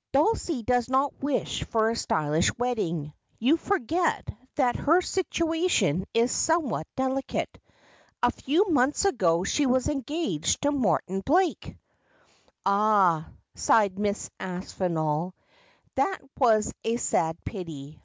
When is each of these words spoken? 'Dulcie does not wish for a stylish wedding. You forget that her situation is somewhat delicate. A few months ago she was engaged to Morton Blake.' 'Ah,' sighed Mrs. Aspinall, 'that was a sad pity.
'Dulcie 0.12 0.62
does 0.62 0.88
not 0.88 1.12
wish 1.20 1.64
for 1.64 1.90
a 1.90 1.96
stylish 1.96 2.56
wedding. 2.56 3.12
You 3.40 3.56
forget 3.56 4.28
that 4.54 4.76
her 4.76 5.00
situation 5.02 6.04
is 6.14 6.30
somewhat 6.30 6.86
delicate. 6.94 7.58
A 8.22 8.30
few 8.30 8.66
months 8.70 9.04
ago 9.04 9.42
she 9.42 9.66
was 9.66 9.88
engaged 9.88 10.62
to 10.62 10.70
Morton 10.70 11.20
Blake.' 11.26 11.76
'Ah,' 12.64 13.26
sighed 13.56 13.96
Mrs. 13.96 14.30
Aspinall, 14.38 15.34
'that 15.96 16.18
was 16.38 16.72
a 16.84 16.96
sad 16.96 17.38
pity. 17.44 18.00